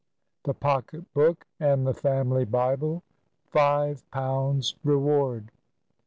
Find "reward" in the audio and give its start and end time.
4.83-5.51